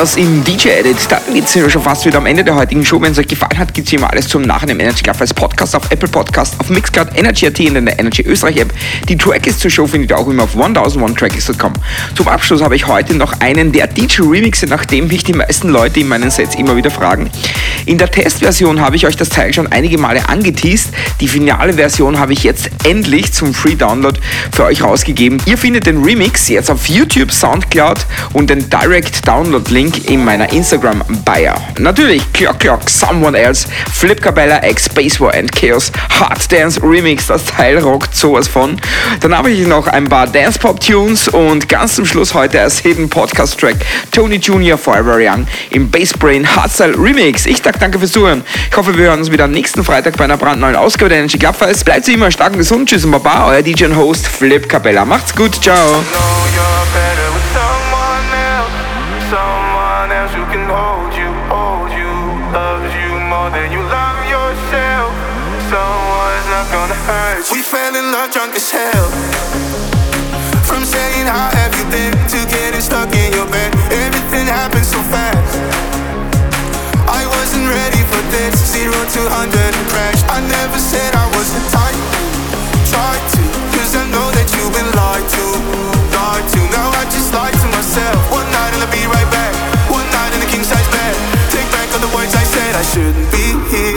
Shadows 0.04 0.16
im 0.16 0.44
DJ 0.44 0.68
Edit. 0.68 0.96
Da 1.08 1.20
geht's 1.32 1.54
ja 1.54 1.68
schon 1.70 1.82
fast 1.82 2.04
wieder 2.04 2.18
am 2.18 2.26
Ende 2.26 2.44
der 2.44 2.54
heutigen 2.54 2.84
Show. 2.84 3.00
Wenn 3.00 3.12
es 3.12 3.18
euch 3.18 3.26
gefallen 3.26 3.58
hat, 3.58 3.72
gibt's 3.72 3.90
wie 3.90 3.96
immer 3.96 4.10
alles 4.10 4.28
zum 4.28 4.42
Nachhinein 4.42 4.76
im 4.76 4.80
Energy 4.80 5.02
Club 5.02 5.18
als 5.18 5.32
Podcast 5.32 5.74
auf 5.74 5.90
Apple 5.90 6.08
Podcast, 6.08 6.60
auf 6.60 6.68
Mixcloud, 6.68 7.08
Energy.at 7.16 7.58
und 7.60 7.76
in 7.76 7.86
der 7.86 7.98
Energy 7.98 8.22
Österreich 8.22 8.58
App. 8.58 8.72
Die 9.08 9.16
Tracklist 9.16 9.60
zur 9.60 9.70
Show 9.70 9.86
findet 9.86 10.10
ihr 10.10 10.18
auch 10.18 10.28
immer 10.28 10.42
auf 10.42 10.54
1001tracklist.com. 10.56 11.72
Zum 12.14 12.28
Abschluss 12.28 12.62
habe 12.62 12.76
ich 12.76 12.86
heute 12.86 13.14
noch 13.14 13.40
einen 13.40 13.72
der 13.72 13.86
DJ 13.86 14.22
Remixe, 14.22 14.66
nachdem 14.66 15.06
mich 15.06 15.24
die 15.24 15.32
meisten 15.32 15.70
Leute 15.70 16.00
in 16.00 16.08
meinen 16.08 16.30
Sets 16.30 16.54
immer 16.54 16.76
wieder 16.76 16.90
fragen. 16.90 17.30
In 17.86 17.96
der 17.96 18.10
Testversion 18.10 18.80
habe 18.80 18.96
ich 18.96 19.06
euch 19.06 19.16
das 19.16 19.30
Teil 19.30 19.54
schon 19.54 19.68
einige 19.68 19.96
Male 19.96 20.28
angeteased. 20.28 20.93
Die 21.20 21.28
finale 21.28 21.74
Version 21.74 22.18
habe 22.18 22.32
ich 22.32 22.42
jetzt 22.42 22.70
endlich 22.84 23.32
zum 23.32 23.54
Free 23.54 23.76
Download 23.76 24.18
für 24.52 24.64
euch 24.64 24.82
rausgegeben. 24.82 25.40
Ihr 25.46 25.56
findet 25.56 25.86
den 25.86 26.02
Remix 26.02 26.48
jetzt 26.48 26.70
auf 26.70 26.86
YouTube, 26.88 27.32
Soundcloud 27.32 28.06
und 28.32 28.50
den 28.50 28.68
Direct 28.68 29.26
Download 29.26 29.72
Link 29.72 30.10
in 30.10 30.24
meiner 30.24 30.52
Instagram 30.52 31.02
Bio. 31.24 31.54
Natürlich 31.78 32.22
Clock 32.32 32.58
Clock, 32.60 32.90
Someone 32.90 33.38
Else, 33.38 33.68
Flip 33.92 34.20
Cabella, 34.20 34.64
X 34.68 34.86
Space 34.86 35.20
War 35.20 35.34
and 35.34 35.50
Chaos, 35.52 35.92
Hard 36.20 36.50
Dance 36.52 36.80
Remix, 36.82 37.26
das 37.26 37.44
Teil 37.44 37.78
rockt 37.78 38.14
sowas 38.14 38.46
von. 38.48 38.80
Dann 39.20 39.36
habe 39.36 39.50
ich 39.50 39.66
noch 39.66 39.86
ein 39.86 40.08
paar 40.08 40.26
Dance 40.26 40.58
Pop 40.58 40.80
Tunes 40.80 41.28
und 41.28 41.68
ganz 41.68 41.96
zum 41.96 42.06
Schluss 42.06 42.34
heute 42.34 42.60
als 42.60 42.78
Hidden 42.78 43.08
Podcast 43.08 43.58
Track 43.58 43.76
Tony 44.10 44.36
Jr. 44.36 44.78
Forever 44.78 45.18
Young 45.20 45.46
im 45.70 45.90
Bass 45.90 46.12
Brain 46.12 46.46
Hardstyle 46.56 46.94
Remix. 46.96 47.46
Ich 47.46 47.58
sage 47.58 47.78
danke 47.78 47.98
fürs 47.98 48.12
Zuhören. 48.12 48.42
Ich 48.70 48.76
hoffe, 48.76 48.96
wir 48.96 49.06
hören 49.06 49.20
uns 49.20 49.30
wieder 49.30 49.48
nächsten 49.48 49.84
Freitag 49.84 50.16
bei 50.16 50.24
einer 50.24 50.36
brandneuen 50.36 50.76
Ausgabe 50.76 51.08
der 51.08 51.18
Energy 51.18 51.38
Club 51.38 51.56
Files. 51.56 51.84
Bleibt 51.84 52.06
wie 52.06 52.14
immer 52.14 52.30
stark 52.30 52.52
und 52.52 52.58
gesund. 52.58 52.88
Tschüss 52.88 53.04
und 53.04 53.10
Baba, 53.10 53.48
euer 53.48 53.62
DJ 53.62 53.86
und 53.86 53.96
Host 53.96 54.26
Flip 54.26 54.68
Cabella. 54.68 55.04
Macht's 55.04 55.34
gut, 55.34 55.62
ciao. 55.62 56.02
Fell 68.04 68.12
love 68.12 68.30
drunk 68.32 68.54
as 68.54 68.70
hell. 68.70 69.08
From 70.68 70.84
saying 70.84 71.26
how 71.26 71.48
have 71.52 71.72
you 71.78 71.84
been 71.90 72.12
to 72.12 72.38
getting 72.48 72.80
stuck 72.80 73.08
in 73.14 73.32
your 73.32 73.46
bed, 73.48 73.72
everything 73.92 74.46
happened 74.46 74.84
so 74.84 75.00
fast. 75.12 75.56
I 77.08 77.22
wasn't 77.36 77.68
ready 77.68 78.02
for 78.10 78.22
this, 78.32 78.54
zero 78.72 78.92
to 78.92 79.20
hundred 79.32 79.72
crash. 79.92 80.20
I 80.28 80.40
never 80.40 80.78
said 80.78 81.14
I 81.14 81.26
wasn't 81.36 81.66
tight, 81.70 81.98
tried 82.90 83.24
to, 83.36 83.42
cause 83.76 83.92
I 83.96 84.04
know 84.10 84.28
that 84.36 84.48
you've 84.56 84.74
been 84.74 84.90
lied 84.96 85.26
to, 85.36 85.44
lied 86.12 86.46
to. 86.54 86.60
Now 86.72 86.88
I 87.00 87.04
just 87.08 87.32
lied 87.32 87.54
to 87.54 87.68
myself. 87.72 88.18
One 88.32 88.48
night 88.50 88.72
and 88.74 88.82
I'll 88.82 88.92
be 88.92 89.04
right 89.06 89.30
back. 89.30 89.52
One 89.88 90.08
night 90.10 90.32
in 90.34 90.40
a 90.42 90.48
king 90.50 90.64
size 90.64 90.88
bed. 90.90 91.14
Take 91.52 91.68
back 91.72 91.88
all 91.94 92.02
the 92.02 92.12
words 92.16 92.34
I 92.34 92.44
said. 92.44 92.72
I 92.74 92.82
shouldn't 92.82 93.28
be 93.30 93.44
here. 93.70 93.93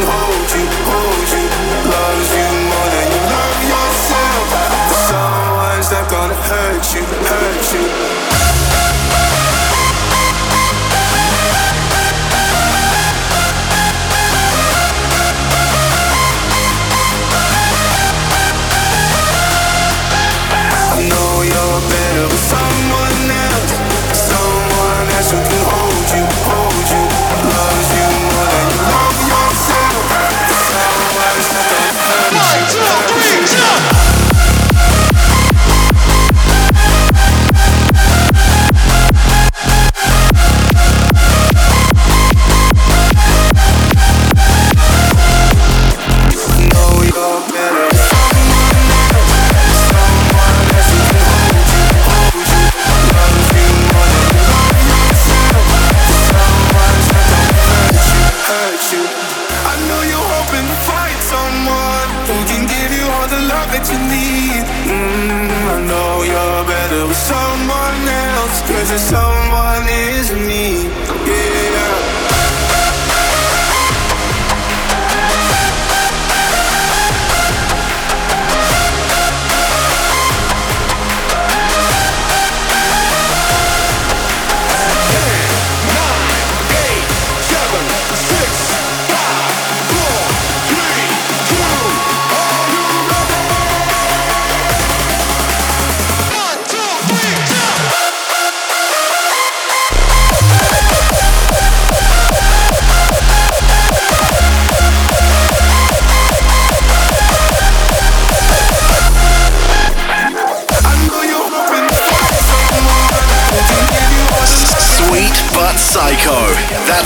Hold 0.00 0.50
you, 0.54 0.64
hold 0.88 1.18
you, 1.18 1.21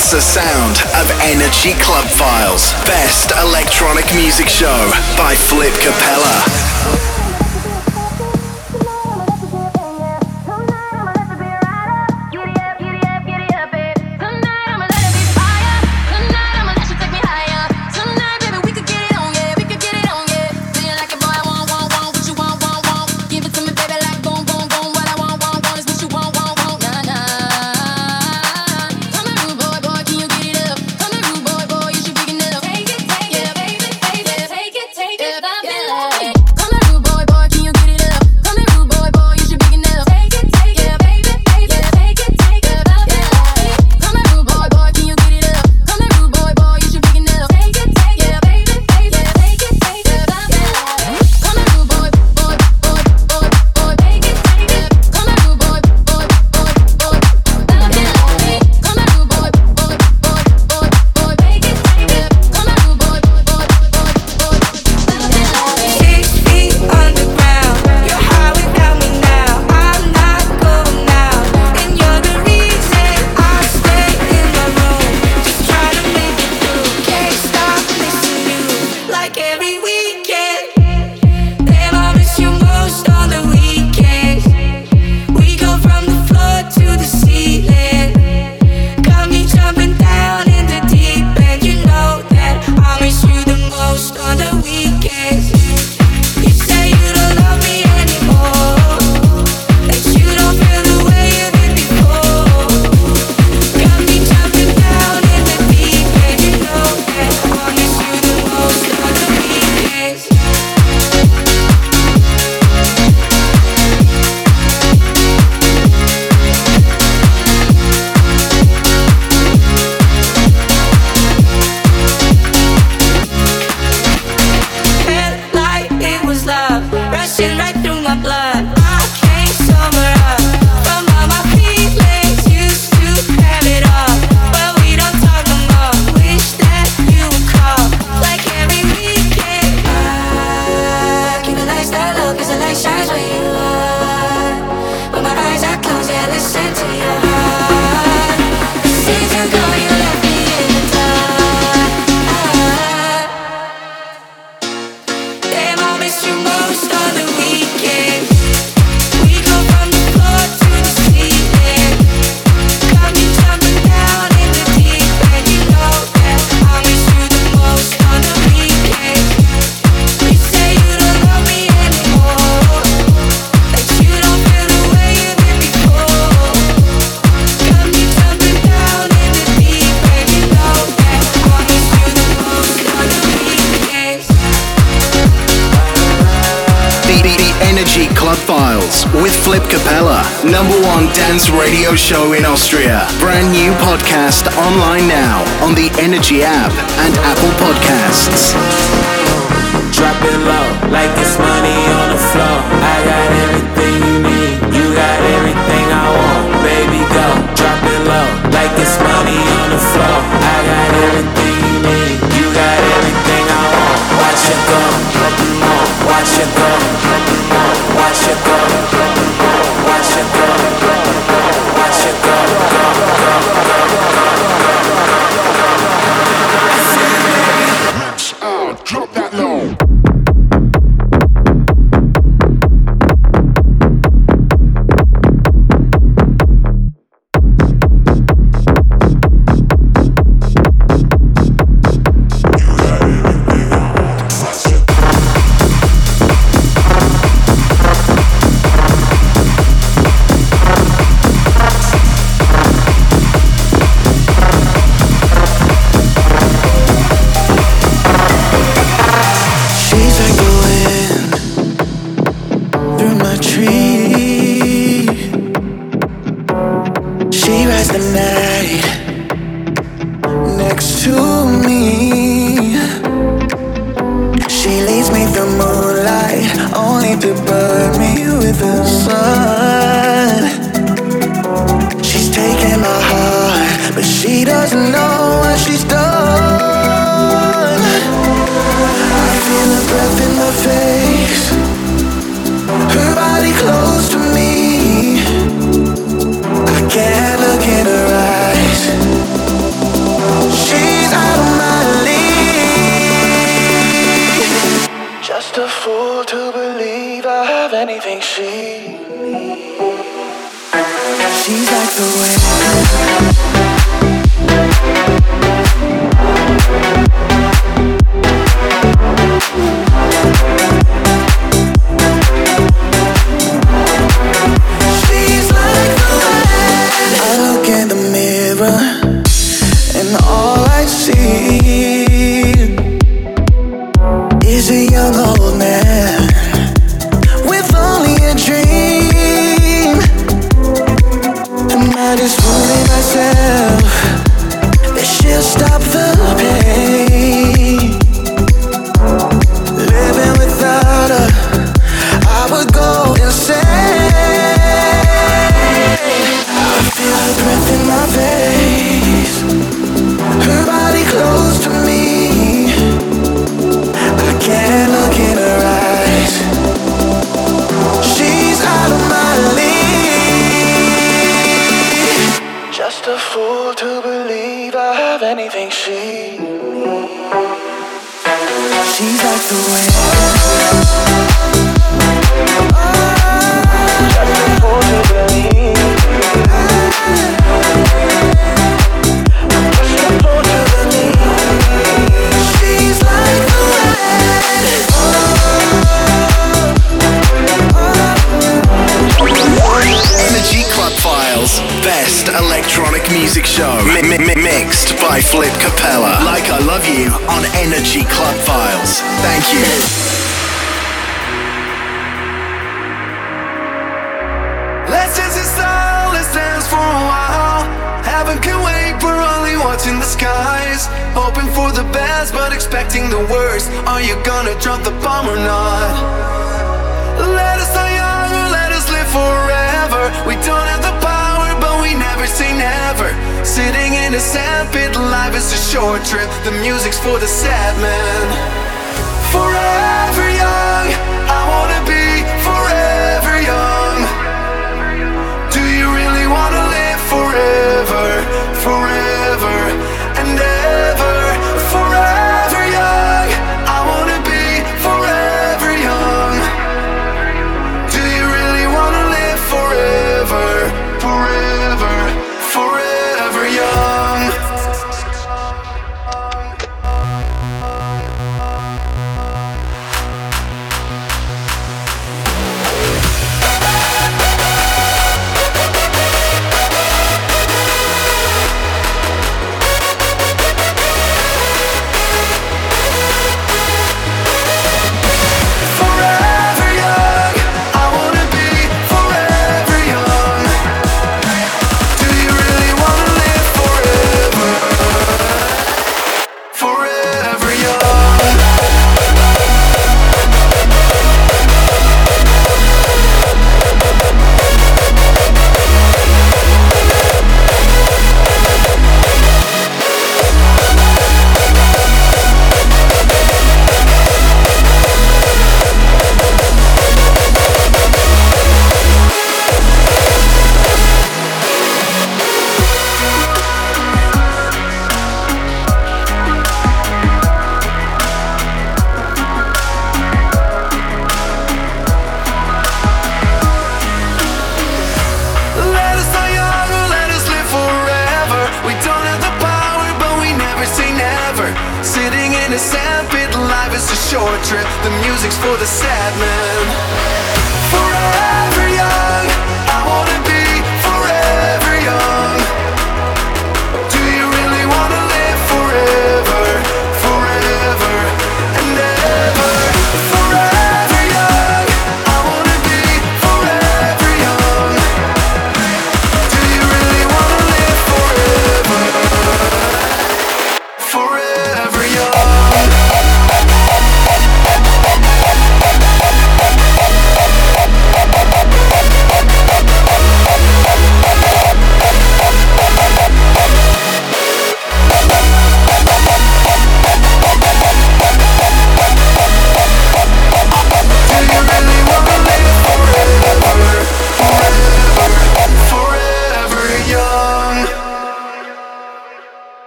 That's 0.07 0.24
the 0.24 0.40
sound 0.40 0.76
of 1.02 1.11
Energy 1.22 1.72
Club 1.82 2.07
Files, 2.07 2.74
best 2.86 3.32
electronic 3.42 4.07
music 4.14 4.48
show 4.48 4.88
by 5.18 5.34
Flip 5.34 5.74
Capella. 5.80 6.66